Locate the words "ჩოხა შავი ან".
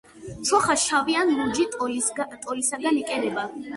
0.47-1.29